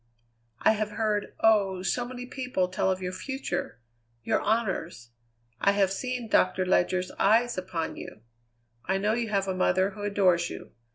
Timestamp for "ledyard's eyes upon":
6.65-7.97